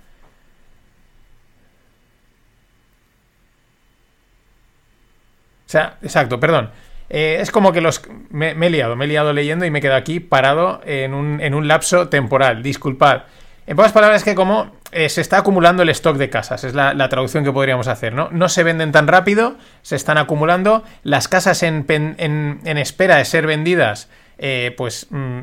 O 5.67 5.71
sea, 5.75 5.97
exacto, 6.03 6.39
perdón. 6.39 6.71
Eh, 7.11 7.39
es 7.41 7.51
como 7.51 7.73
que 7.73 7.81
los... 7.81 8.03
Me, 8.31 8.51
he 8.51 8.71
liado, 8.71 8.97
me 8.97 9.05
he 9.05 9.09
liado 9.09 9.33
leyendo 9.33 9.65
y 9.65 9.71
me 9.71 9.79
he 9.79 9.83
quedado 9.83 9.99
aquí 9.99 10.21
parado 10.21 10.81
en 10.85 11.15
un, 11.15 11.41
en 11.41 11.55
un 11.55 11.69
lapso 11.69 12.09
temporal. 12.09 12.63
Disculpad. 12.63 13.23
En 13.67 13.77
pocas 13.77 13.93
palabras 13.93 14.25
que 14.25 14.35
como 14.35 14.73
eh, 14.93 15.09
se 15.09 15.23
está 15.23 15.39
acumulando 15.39 15.83
el 15.83 15.89
stock 15.89 16.17
de 16.19 16.29
casas, 16.29 16.65
es 16.65 16.75
la, 16.75 17.09
traducción 17.09 17.45
que 17.45 17.53
podríamos 17.53 17.89
hacer, 17.89 18.13
¿no? 18.13 18.29
No 18.31 18.49
se 18.51 18.63
venden 18.63 18.93
tan 18.93 19.09
rápido, 19.09 19.57
se 19.81 19.97
están 19.97 20.19
acumulando, 20.19 20.85
las 21.03 21.29
casas 21.29 21.63
en, 21.63 21.87
en- 21.89 22.79
espera 22.79 23.17
de 23.17 23.25
ser 23.25 23.47
vendidas, 23.47 24.11
eh, 24.37 24.75
pues 24.77 25.07
mm, 25.09 25.41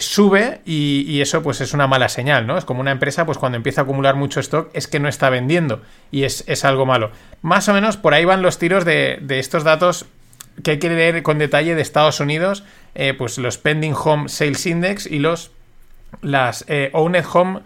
sube 0.00 0.60
y, 0.64 1.04
y 1.08 1.20
eso 1.20 1.42
pues 1.42 1.60
es 1.60 1.74
una 1.74 1.86
mala 1.86 2.08
señal, 2.08 2.46
¿no? 2.46 2.56
Es 2.56 2.64
como 2.64 2.80
una 2.80 2.92
empresa, 2.92 3.26
pues 3.26 3.36
cuando 3.36 3.56
empieza 3.56 3.82
a 3.82 3.84
acumular 3.84 4.14
mucho 4.14 4.40
stock 4.40 4.70
es 4.72 4.86
que 4.88 4.98
no 5.00 5.08
está 5.08 5.28
vendiendo 5.28 5.82
y 6.10 6.24
es, 6.24 6.44
es 6.46 6.64
algo 6.64 6.86
malo. 6.86 7.10
Más 7.42 7.68
o 7.68 7.74
menos 7.74 7.98
por 7.98 8.14
ahí 8.14 8.24
van 8.24 8.40
los 8.40 8.58
tiros 8.58 8.86
de, 8.86 9.18
de 9.20 9.40
estos 9.40 9.62
datos 9.62 10.06
que 10.62 10.72
hay 10.72 10.78
que 10.78 10.88
leer 10.88 11.22
con 11.22 11.38
detalle 11.38 11.74
de 11.74 11.82
Estados 11.82 12.20
Unidos, 12.20 12.64
eh, 12.94 13.14
pues 13.16 13.38
los 13.38 13.58
Pending 13.58 13.94
Home 13.94 14.28
Sales 14.28 14.66
Index 14.66 15.06
y 15.06 15.18
los 15.18 15.52
las 16.22 16.64
eh, 16.68 16.90
Owned 16.92 17.24
Home 17.32 17.60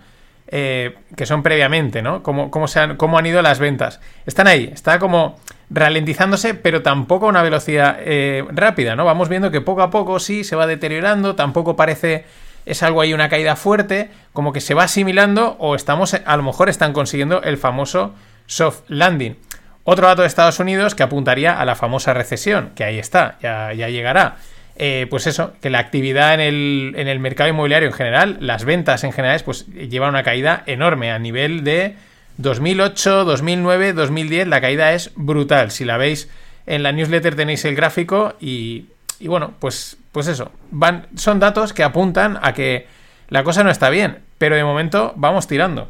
eh, 0.55 0.95
que 1.17 1.25
son 1.25 1.43
previamente, 1.43 2.03
¿no? 2.03 2.23
Cómo, 2.23 2.51
cómo, 2.51 2.69
se 2.69 2.79
han, 2.79 2.97
cómo 2.99 3.17
han 3.17 3.25
ido 3.25 3.41
las 3.41 3.59
ventas. 3.59 4.01
Están 4.27 4.47
ahí, 4.47 4.71
está 4.71 4.99
como 4.99 5.41
ralentizándose, 5.71 6.53
pero 6.53 6.83
tampoco 6.83 7.25
a 7.25 7.31
una 7.31 7.43
velocidad 7.43 7.97
eh, 8.01 8.45
rápida, 8.51 8.95
¿no? 8.95 9.07
Vamos 9.07 9.31
viendo 9.31 9.51
que 9.51 9.63
poco 9.63 9.81
a 9.81 9.89
poco 9.89 10.19
sí 10.19 10.45
se 10.45 10.55
va 10.55 10.67
deteriorando, 10.67 11.37
tampoco 11.37 11.75
parece 11.75 12.27
es 12.67 12.83
algo 12.83 13.01
ahí 13.01 13.15
una 13.15 13.31
caída 13.31 13.57
fuerte, 13.57 14.11
como 14.35 14.53
que 14.53 14.61
se 14.61 14.75
va 14.75 14.85
asimilando 14.85 15.57
o 15.59 15.75
estamos, 15.75 16.13
a 16.13 16.37
lo 16.37 16.43
mejor 16.43 16.69
están 16.69 16.93
consiguiendo 16.93 17.43
el 17.43 17.57
famoso 17.57 18.15
soft 18.47 18.83
landing. 18.89 19.39
Otro 19.85 20.07
dato 20.07 20.23
de 20.23 20.29
Estados 20.29 20.61
Unidos 20.61 20.95
que 20.95 21.03
apuntaría 21.03 21.61
a 21.61 21.65
la 21.65 21.75
famosa 21.75 22.15
recesión, 22.15 22.71
que 22.77 22.85
ahí 22.85 22.99
está, 22.99 23.37
ya, 23.43 23.73
ya 23.73 23.89
llegará. 23.89 24.37
Eh, 24.77 25.07
pues 25.11 25.27
eso, 25.27 25.53
que 25.61 25.71
la 25.71 25.81
actividad 25.81 26.35
en 26.35 26.41
el, 26.41 26.95
en 26.97 27.09
el 27.09 27.19
mercado 27.19 27.51
inmobiliario 27.51 27.89
en 27.89 27.95
general, 27.95 28.39
las 28.41 28.65
ventas 28.65 29.05
en 29.05 29.13
general, 29.13 29.41
pues 29.45 29.67
llevan 29.67 30.11
una 30.11 30.23
caída 30.23 30.63
enorme 30.67 31.11
a 31.11 31.19
nivel 31.19 31.65
de 31.65 31.97
2008, 32.39 33.25
2009, 33.25 33.93
2010. 33.93 34.49
La 34.49 34.61
caída 34.61 34.93
es 34.93 35.11
brutal. 35.15 35.71
Si 35.71 35.85
la 35.85 35.97
veis 35.97 36.29
en 36.67 36.83
la 36.83 36.93
newsletter 36.93 37.35
tenéis 37.35 37.65
el 37.65 37.75
gráfico 37.75 38.35
y, 38.41 38.87
y 39.19 39.29
bueno, 39.29 39.55
pues, 39.59 39.99
pues 40.13 40.27
eso. 40.27 40.53
Van, 40.71 41.07
son 41.17 41.39
datos 41.39 41.73
que 41.73 41.83
apuntan 41.83 42.39
a 42.41 42.55
que 42.55 42.87
la 43.29 43.45
cosa 43.45 43.65
no 43.65 43.71
está 43.71 43.91
bien, 43.91 44.19
pero 44.39 44.57
de 44.57 44.65
momento 44.65 45.13
vamos 45.17 45.47
tirando. 45.47 45.89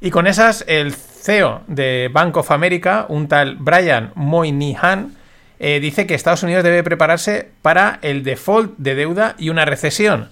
Y 0.00 0.10
con 0.10 0.26
esas, 0.26 0.64
el 0.68 0.94
CEO 1.26 1.62
de 1.66 2.08
Bank 2.12 2.36
of 2.36 2.52
America, 2.52 3.06
un 3.08 3.26
tal 3.26 3.56
Brian 3.56 4.12
Moynihan, 4.14 5.12
eh, 5.58 5.80
dice 5.80 6.06
que 6.06 6.14
Estados 6.14 6.44
Unidos 6.44 6.62
debe 6.62 6.84
prepararse 6.84 7.48
para 7.62 7.98
el 8.02 8.22
default 8.22 8.74
de 8.78 8.94
deuda 8.94 9.34
y 9.36 9.48
una 9.48 9.64
recesión. 9.64 10.28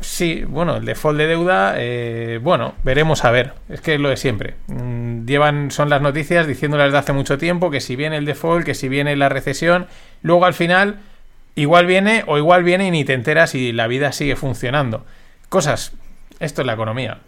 Sí, 0.00 0.44
bueno, 0.46 0.76
el 0.76 0.84
default 0.84 1.16
de 1.16 1.26
deuda, 1.28 1.74
eh, 1.78 2.40
bueno, 2.42 2.74
veremos 2.82 3.24
a 3.24 3.30
ver. 3.30 3.54
Es 3.68 3.80
que 3.80 3.94
es 3.94 4.00
lo 4.00 4.10
de 4.10 4.16
siempre. 4.16 4.54
Mm, 4.66 5.24
llevan, 5.26 5.70
son 5.70 5.88
las 5.88 6.02
noticias 6.02 6.46
diciéndolas 6.46 6.88
desde 6.88 6.98
hace 6.98 7.12
mucho 7.12 7.38
tiempo 7.38 7.70
que 7.70 7.80
si 7.80 7.96
viene 7.96 8.16
el 8.18 8.26
default, 8.26 8.66
que 8.66 8.74
si 8.74 8.88
viene 8.88 9.16
la 9.16 9.28
recesión, 9.28 9.86
luego 10.22 10.44
al 10.44 10.54
final 10.54 10.96
igual 11.54 11.86
viene 11.86 12.24
o 12.26 12.36
igual 12.36 12.64
viene 12.64 12.88
y 12.88 12.90
ni 12.90 13.04
te 13.04 13.14
enteras 13.14 13.54
y 13.54 13.72
la 13.72 13.86
vida 13.86 14.12
sigue 14.12 14.36
funcionando. 14.36 15.06
Cosas. 15.48 15.92
Esto 16.40 16.62
es 16.62 16.66
la 16.66 16.72
economía. 16.74 17.18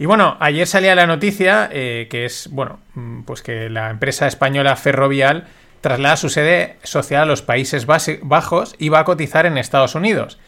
Y 0.00 0.06
bueno, 0.06 0.38
ayer 0.40 0.66
salía 0.66 0.94
la 0.94 1.06
noticia 1.06 1.68
eh, 1.70 2.08
que 2.10 2.24
es, 2.24 2.48
bueno, 2.50 2.80
mm, 2.94 3.24
pues 3.24 3.42
que 3.42 3.68
la 3.68 3.90
empresa 3.90 4.26
española 4.26 4.74
Ferrovial 4.76 5.44
traslada 5.82 6.16
su 6.16 6.30
sede 6.30 6.78
social 6.82 7.24
a 7.24 7.26
los 7.26 7.42
Países 7.42 7.84
Bajos 7.84 8.74
y 8.78 8.88
va 8.88 9.00
a 9.00 9.04
cotizar 9.04 9.44
en 9.44 9.58
Estados 9.58 9.94
Unidos. 9.94 10.38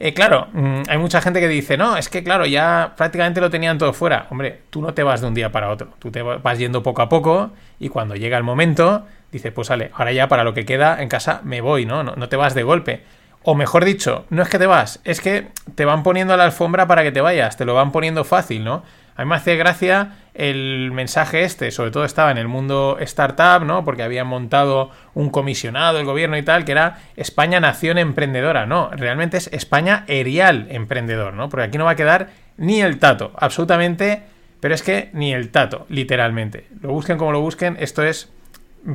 Eh, 0.00 0.12
claro, 0.12 0.48
mm, 0.52 0.82
hay 0.88 0.98
mucha 0.98 1.20
gente 1.20 1.38
que 1.38 1.46
dice, 1.46 1.76
no, 1.76 1.96
es 1.96 2.08
que 2.08 2.24
claro, 2.24 2.46
ya 2.46 2.94
prácticamente 2.96 3.40
lo 3.40 3.48
tenían 3.48 3.78
todo 3.78 3.92
fuera. 3.92 4.26
Hombre, 4.28 4.62
tú 4.70 4.82
no 4.82 4.92
te 4.92 5.04
vas 5.04 5.20
de 5.20 5.28
un 5.28 5.34
día 5.34 5.52
para 5.52 5.70
otro, 5.70 5.90
tú 6.00 6.10
te 6.10 6.22
va- 6.22 6.38
vas 6.38 6.58
yendo 6.58 6.82
poco 6.82 7.00
a 7.02 7.08
poco 7.08 7.52
y 7.78 7.90
cuando 7.90 8.16
llega 8.16 8.38
el 8.38 8.42
momento, 8.42 9.06
dices, 9.30 9.52
pues 9.52 9.68
vale, 9.68 9.92
ahora 9.94 10.10
ya 10.10 10.26
para 10.26 10.42
lo 10.42 10.52
que 10.52 10.64
queda 10.64 11.00
en 11.00 11.08
casa 11.08 11.42
me 11.44 11.60
voy. 11.60 11.86
No, 11.86 12.02
no 12.02 12.28
te 12.28 12.34
vas 12.34 12.54
de 12.56 12.64
golpe. 12.64 13.04
O 13.42 13.54
mejor 13.54 13.84
dicho, 13.84 14.26
no 14.28 14.42
es 14.42 14.48
que 14.48 14.58
te 14.58 14.66
vas, 14.66 15.00
es 15.04 15.20
que 15.20 15.48
te 15.74 15.86
van 15.86 16.02
poniendo 16.02 16.36
la 16.36 16.44
alfombra 16.44 16.86
para 16.86 17.02
que 17.02 17.12
te 17.12 17.22
vayas, 17.22 17.56
te 17.56 17.64
lo 17.64 17.74
van 17.74 17.90
poniendo 17.90 18.24
fácil, 18.24 18.64
¿no? 18.64 18.82
A 19.16 19.24
mí 19.24 19.28
me 19.28 19.36
hacía 19.36 19.54
gracia 19.54 20.12
el 20.34 20.90
mensaje 20.92 21.42
este, 21.44 21.70
sobre 21.70 21.90
todo 21.90 22.04
estaba 22.04 22.30
en 22.30 22.38
el 22.38 22.48
mundo 22.48 22.96
startup, 23.00 23.64
¿no? 23.66 23.84
Porque 23.84 24.02
habían 24.02 24.26
montado 24.26 24.90
un 25.14 25.30
comisionado, 25.30 25.98
el 25.98 26.06
gobierno 26.06 26.38
y 26.38 26.42
tal, 26.42 26.64
que 26.64 26.72
era 26.72 26.98
España 27.16 27.60
Nación 27.60 27.98
Emprendedora, 27.98 28.66
¿no? 28.66 28.90
Realmente 28.90 29.36
es 29.36 29.48
España 29.52 30.04
Erial 30.06 30.66
Emprendedor, 30.70 31.34
¿no? 31.34 31.48
Porque 31.48 31.64
aquí 31.64 31.78
no 31.78 31.84
va 31.84 31.92
a 31.92 31.96
quedar 31.96 32.28
ni 32.56 32.80
el 32.80 32.98
tato, 32.98 33.32
absolutamente, 33.36 34.22
pero 34.60 34.74
es 34.74 34.82
que 34.82 35.10
ni 35.12 35.32
el 35.32 35.50
tato, 35.50 35.86
literalmente. 35.88 36.66
Lo 36.80 36.90
busquen 36.90 37.18
como 37.18 37.32
lo 37.32 37.40
busquen, 37.40 37.76
esto 37.80 38.02
es 38.02 38.30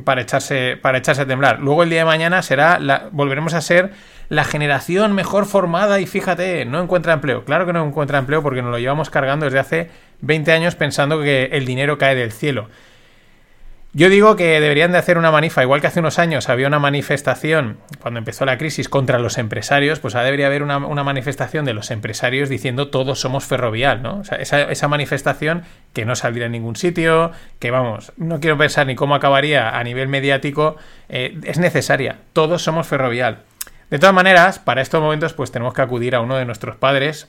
para 0.04 0.22
echarse, 0.22 0.76
para 0.80 0.98
echarse 0.98 1.22
a 1.22 1.26
temblar. 1.26 1.60
Luego 1.60 1.82
el 1.82 1.90
día 1.90 2.00
de 2.00 2.04
mañana 2.04 2.42
será 2.42 2.78
la, 2.78 3.08
volveremos 3.12 3.54
a 3.54 3.60
ser 3.60 3.92
la 4.28 4.44
generación 4.44 5.12
mejor 5.12 5.46
formada 5.46 6.00
y 6.00 6.06
fíjate, 6.06 6.64
no 6.64 6.82
encuentra 6.82 7.12
empleo. 7.12 7.44
Claro 7.44 7.66
que 7.66 7.72
no 7.72 7.86
encuentra 7.86 8.18
empleo 8.18 8.42
porque 8.42 8.62
nos 8.62 8.70
lo 8.70 8.78
llevamos 8.78 9.10
cargando 9.10 9.46
desde 9.46 9.58
hace 9.58 9.90
20 10.20 10.52
años 10.52 10.74
pensando 10.74 11.20
que 11.20 11.50
el 11.52 11.64
dinero 11.64 11.98
cae 11.98 12.14
del 12.14 12.32
cielo. 12.32 12.68
Yo 13.96 14.10
digo 14.10 14.36
que 14.36 14.60
deberían 14.60 14.92
de 14.92 14.98
hacer 14.98 15.16
una 15.16 15.30
manifa, 15.30 15.62
igual 15.62 15.80
que 15.80 15.86
hace 15.86 16.00
unos 16.00 16.18
años 16.18 16.50
había 16.50 16.66
una 16.66 16.78
manifestación 16.78 17.78
cuando 18.02 18.18
empezó 18.18 18.44
la 18.44 18.58
crisis 18.58 18.90
contra 18.90 19.18
los 19.18 19.38
empresarios, 19.38 20.00
pues 20.00 20.14
ahora 20.14 20.26
debería 20.26 20.48
haber 20.48 20.62
una, 20.62 20.76
una 20.76 21.02
manifestación 21.02 21.64
de 21.64 21.72
los 21.72 21.90
empresarios 21.90 22.50
diciendo 22.50 22.88
todos 22.88 23.18
somos 23.20 23.46
ferrovial, 23.46 24.02
¿no? 24.02 24.18
O 24.18 24.24
sea, 24.24 24.36
esa, 24.36 24.70
esa 24.70 24.88
manifestación 24.88 25.62
que 25.94 26.04
no 26.04 26.14
saldría 26.14 26.44
en 26.44 26.52
ningún 26.52 26.76
sitio, 26.76 27.32
que 27.58 27.70
vamos, 27.70 28.12
no 28.18 28.38
quiero 28.38 28.58
pensar 28.58 28.86
ni 28.86 28.96
cómo 28.96 29.14
acabaría 29.14 29.78
a 29.78 29.82
nivel 29.82 30.08
mediático, 30.08 30.76
eh, 31.08 31.38
es 31.44 31.58
necesaria, 31.58 32.18
todos 32.34 32.60
somos 32.60 32.86
ferrovial. 32.86 33.44
De 33.90 33.98
todas 33.98 34.14
maneras, 34.14 34.58
para 34.58 34.82
estos 34.82 35.00
momentos 35.00 35.32
pues 35.32 35.52
tenemos 35.52 35.72
que 35.74 35.82
acudir 35.82 36.14
a 36.14 36.20
uno 36.20 36.36
de 36.36 36.44
nuestros 36.44 36.76
padres, 36.76 37.28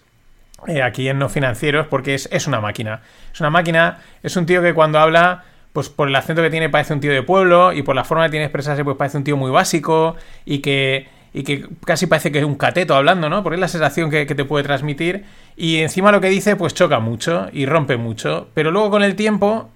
eh, 0.68 0.82
aquí 0.82 1.08
en 1.08 1.20
No 1.20 1.30
Financieros, 1.30 1.86
porque 1.88 2.16
es, 2.16 2.28
es 2.32 2.48
una 2.48 2.60
máquina. 2.60 3.02
Es 3.32 3.40
una 3.40 3.52
máquina, 3.52 4.00
es 4.24 4.36
un 4.38 4.46
tío 4.46 4.62
que 4.62 4.74
cuando 4.74 5.00
habla 5.00 5.44
pues 5.72 5.90
por 5.90 6.08
el 6.08 6.16
acento 6.16 6.42
que 6.42 6.50
tiene 6.50 6.70
parece 6.70 6.94
un 6.94 7.00
tío 7.00 7.12
de 7.12 7.22
pueblo 7.22 7.72
y 7.72 7.84
por 7.84 7.96
la 7.96 8.04
forma 8.04 8.26
que 8.26 8.32
tiene 8.32 8.42
de 8.42 8.46
expresarse 8.48 8.84
pues 8.84 8.98
parece 8.98 9.18
un 9.18 9.24
tío 9.24 9.38
muy 9.38 9.52
básico 9.52 10.16
y 10.44 10.60
que, 10.60 11.08
y 11.34 11.44
que 11.44 11.68
casi 11.86 12.08
parece 12.08 12.32
que 12.32 12.40
es 12.40 12.46
un 12.46 12.56
cateto 12.56 12.96
hablando, 12.96 13.30
¿no? 13.30 13.44
Porque 13.44 13.56
es 13.58 13.62
la 13.62 13.68
sensación 13.68 14.10
que, 14.10 14.26
que 14.26 14.34
te 14.34 14.44
puede 14.44 14.64
transmitir 14.64 15.26
y 15.56 15.78
encima 15.78 16.12
lo 16.12 16.20
que 16.20 16.30
dice 16.30 16.56
pues 16.56 16.74
choca 16.74 16.98
mucho 17.00 17.50
y 17.54 17.68
rompe 17.68 17.98
mucho, 17.98 18.50
pero 18.56 18.72
luego 18.72 18.90
con 18.90 19.04
el 19.04 19.16
tiempo 19.16 19.70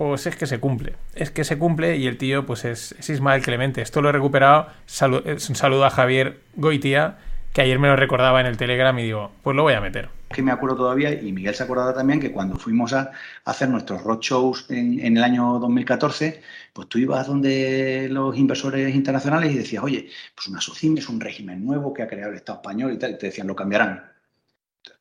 pues 0.00 0.26
es 0.26 0.34
que 0.36 0.46
se 0.46 0.58
cumple, 0.60 0.94
es 1.14 1.30
que 1.30 1.44
se 1.44 1.58
cumple 1.58 1.96
y 1.96 2.06
el 2.06 2.16
tío 2.16 2.46
pues 2.46 2.64
es, 2.64 2.92
es 2.98 3.10
Ismael 3.10 3.42
Clemente. 3.42 3.82
Esto 3.82 4.00
lo 4.00 4.08
he 4.08 4.12
recuperado, 4.12 4.68
Salu- 4.88 5.24
es 5.26 5.48
un 5.50 5.56
saludo 5.56 5.84
a 5.84 5.90
Javier 5.90 6.40
Goitia 6.54 7.18
que 7.52 7.60
ayer 7.62 7.78
me 7.78 7.88
lo 7.88 7.96
recordaba 7.96 8.40
en 8.40 8.46
el 8.46 8.56
Telegram 8.56 8.96
y 8.98 9.02
digo, 9.04 9.32
pues 9.42 9.56
lo 9.56 9.62
voy 9.62 9.74
a 9.74 9.80
meter. 9.80 10.08
que 10.32 10.42
me 10.42 10.52
acuerdo 10.52 10.76
todavía, 10.76 11.12
y 11.12 11.32
Miguel 11.32 11.54
se 11.56 11.64
acordaba 11.64 11.92
también, 11.92 12.20
que 12.20 12.30
cuando 12.32 12.56
fuimos 12.56 12.92
a 12.92 13.10
hacer 13.44 13.68
nuestros 13.68 14.02
roadshows 14.04 14.70
en, 14.70 15.00
en 15.04 15.16
el 15.16 15.24
año 15.24 15.58
2014, 15.58 16.40
pues 16.72 16.88
tú 16.88 16.98
ibas 16.98 17.26
donde 17.26 18.06
los 18.10 18.36
inversores 18.36 18.94
internacionales 18.94 19.52
y 19.52 19.58
decías, 19.58 19.82
oye, 19.82 20.08
pues 20.34 20.46
una 20.48 20.60
SOCIM 20.60 20.98
es 20.98 21.08
un 21.08 21.20
régimen 21.20 21.64
nuevo 21.64 21.92
que 21.92 22.02
ha 22.04 22.08
creado 22.08 22.30
el 22.30 22.36
Estado 22.36 22.58
español 22.60 22.92
y 22.92 22.98
tal, 22.98 23.10
y 23.12 23.18
te 23.18 23.26
decían, 23.26 23.48
lo 23.48 23.56
cambiarán. 23.56 24.09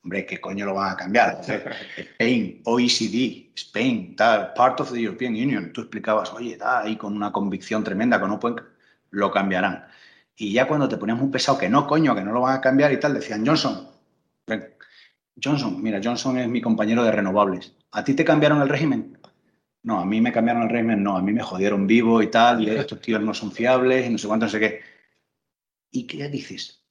Hombre, 0.03 0.25
¿qué 0.25 0.39
coño 0.39 0.65
lo 0.65 0.75
van 0.75 0.93
a 0.93 0.97
cambiar? 0.97 1.41
Spain, 1.97 2.61
OECD, 2.65 3.51
Spain, 3.55 4.15
tal, 4.15 4.53
part 4.53 4.79
of 4.79 4.91
the 4.91 4.99
European 4.99 5.33
Union. 5.33 5.73
Tú 5.73 5.81
explicabas, 5.81 6.33
oye, 6.33 6.53
está 6.53 6.81
ahí 6.81 6.95
con 6.95 7.15
una 7.15 7.31
convicción 7.31 7.83
tremenda 7.83 8.19
que 8.19 8.27
no 8.27 8.39
pueden, 8.39 8.63
lo 9.11 9.31
cambiarán. 9.31 9.85
Y 10.35 10.53
ya 10.53 10.67
cuando 10.67 10.87
te 10.87 10.97
ponías 10.97 11.19
un 11.19 11.31
pesado 11.31 11.57
que 11.57 11.69
no, 11.69 11.85
coño, 11.85 12.15
que 12.15 12.21
no 12.21 12.31
lo 12.31 12.41
van 12.41 12.57
a 12.57 12.61
cambiar 12.61 12.93
y 12.93 12.99
tal, 12.99 13.13
decían, 13.13 13.45
Johnson, 13.45 13.89
ven, 14.47 14.73
Johnson, 15.41 15.81
mira, 15.81 15.99
Johnson 16.03 16.37
es 16.37 16.47
mi 16.47 16.61
compañero 16.61 17.03
de 17.03 17.11
renovables. 17.11 17.73
¿A 17.91 18.03
ti 18.03 18.13
te 18.13 18.25
cambiaron 18.25 18.61
el 18.61 18.69
régimen? 18.69 19.17
No, 19.83 19.99
a 19.99 20.05
mí 20.05 20.21
me 20.21 20.31
cambiaron 20.31 20.63
el 20.63 20.69
régimen, 20.69 21.03
no, 21.03 21.17
a 21.17 21.21
mí 21.21 21.31
me 21.31 21.43
jodieron 21.43 21.87
vivo 21.87 22.21
y 22.21 22.27
tal, 22.27 22.61
y 22.63 22.69
estos 22.69 23.01
tíos 23.01 23.21
no 23.21 23.33
son 23.33 23.51
fiables 23.51 24.07
y 24.07 24.09
no 24.09 24.17
sé 24.17 24.27
cuánto, 24.27 24.45
no 24.45 24.51
sé 24.51 24.59
qué. 24.59 24.81
¿Y 25.91 26.07
qué 26.07 26.29
dices? 26.29 26.85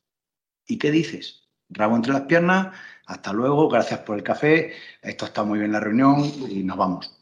¿Y 0.67 0.79
qué 0.79 0.91
dices? 0.91 1.48
Rabo 1.71 1.97
entre 1.97 2.13
las 2.13 2.23
piernas, 2.23 2.69
hasta 3.07 3.33
luego, 3.33 3.69
gracias 3.69 4.01
por 4.01 4.17
el 4.17 4.23
café, 4.23 4.73
esto 5.03 5.27
está 5.27 5.45
muy 5.45 5.59
bien 5.59 5.73
la 5.73 5.81
reunión 5.81 6.25
y 6.49 6.63
nos 6.63 6.77
vamos. 6.77 7.18